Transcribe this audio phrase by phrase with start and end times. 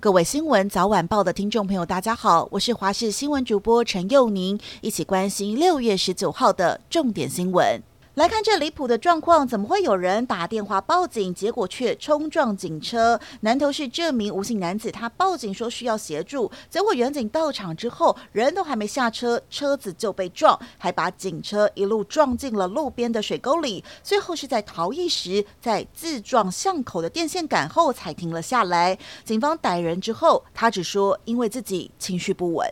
[0.00, 7.82] 各位新闻早晚报的听众朋友，大家好，我是华视新闻主播陈佑宁，一起关心六月十九号的重点新闻。
[8.18, 13.20] 来看这离谱的状况，怎么会有人打电话报警，结果却冲撞警车？
[13.42, 23.84] 南投市这名吴姓男子，他报警说需要协助，结果远警到场之后，人都还没下车，车子就被撞，还把警车一路撞进了路边的水沟里。
[24.02, 28.98] 最后是在逃逸时，在自撞巷口的电线杆后才停了下来。
[29.24, 32.68] 警方逮人之后，他只说因为自己情绪不稳。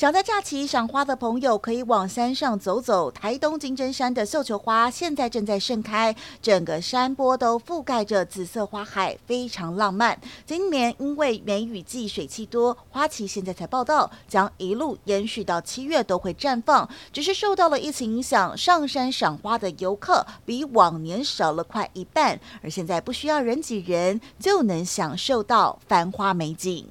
[0.00, 3.10] 想在假期赏花的朋友可以往山上走走。
[3.10, 10.18] 台东金针山的绣球花现在正在盛开，整个山坡都覆盖着紫色花海，非常浪漫。
[10.46, 16.88] 今年因为梅雨季水汽多，花期现在才报到，将一路延续到七月都会绽放。
[17.12, 26.88] 只是受到了疫情影响，上山赏花的游客比往年少了快一半，而现在不需要人挤人就能享受到繁花美景。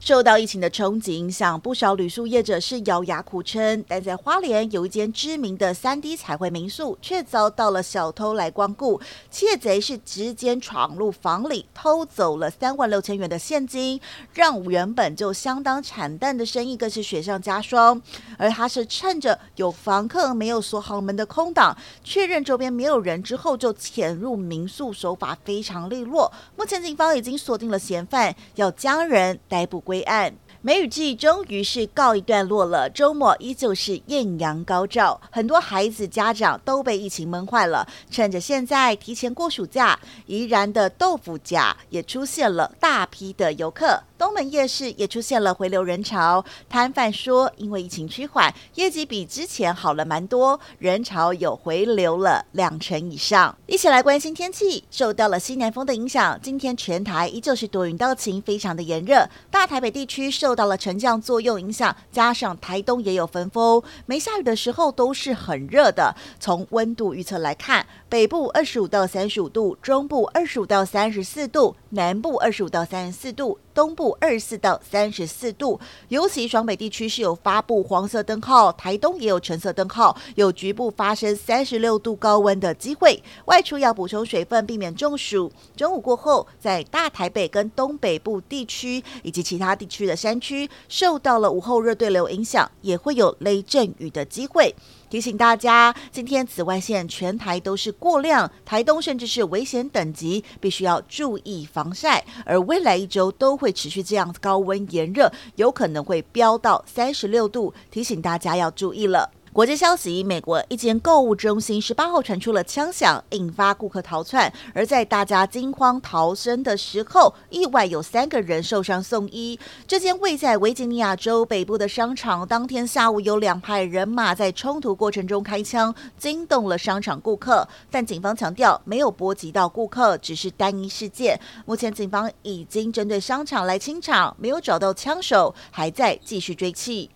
[0.00, 3.84] 受到疫情的冲击影响，不少旅宿业者是咬牙苦撑。
[3.86, 8.98] 但在花莲有一间知名的三 D 彩绘民宿，却遭到了小偷来光顾。
[9.30, 14.00] 窃贼是直接闯入房里，偷走了三万六千元的现金，
[14.32, 18.00] 让原本就相当惨淡的生意更是雪上加霜。
[18.38, 26.32] 而他是趁着有房客没有锁好门的空档，确认周边没有人之后，就潜入民宿，手法非常利落。
[26.56, 29.84] 目前警方已经锁定了嫌犯，要将人逮捕。
[29.90, 37.88] 归案，梅雨季终于是告一段落了，周末依旧是艳阳高照，很多孩子家长都被疫情闷坏了。
[38.10, 44.02] 趁着现在提前过暑假，宜兰的豆腐甲也出现了大批的游客。
[44.18, 53.56] 东门夜市也出现了回流人潮，摊贩说，因为疫情趋缓，业绩比之前好了蛮多，人潮有回流了两成以上。
[53.66, 59.26] 一起来关心天气，受到了西南风的影响，今天全台依旧是多云到晴，非常的炎热。
[59.50, 66.12] 大台北地区受受到了沉降作用影响，加上台东也有焚风，没下雨的时候都是很热的。
[66.40, 73.60] 从温度预测来看，北部二十五到三十五度，中部二十五到三十四度，南部二十五到三十四度。
[73.72, 75.78] 东部二十四到三十四度，
[76.08, 83.22] 尤其双北地区是有发布黄色灯号，台东也有橙色灯号，有局部发生三十六度高温的机会。
[83.44, 85.50] 外出要补充水分，避免中暑。
[85.76, 94.74] 中午过后，在大台北跟东北部地区以及其他地区的山区，受到了午后热对流影响，也会有雷阵雨的机会。
[95.10, 102.24] 提醒大家，今天紫外线全台都是过量，台东甚至是危险等级，必须要注意防晒。
[102.44, 109.30] 而未来一周都会持续这样高温炎热，有可能会飙到三十六度，提醒大家要注意了。
[109.52, 114.50] 国际消息：美国一间购物中心十八号传出了枪响，引发顾客逃窜。
[114.72, 119.58] 而在大家惊慌逃生的时候，意外有三个人受伤送医。
[119.88, 127.66] 这间位在维吉尼亚州北部的商场，当天下午有两派人马在冲突过程中开枪，惊动了商场顾客。
[127.90, 131.36] 但警方强调没有波及到顾客，只是单一事件。
[131.66, 137.08] 目前警方已经针对商场来清场，没有找到枪手，还在继续追缉。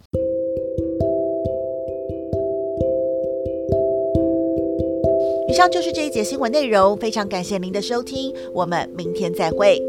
[5.55, 9.81] 以上就是这一节新闻内容，非常感谢您的收听，我们明天再会。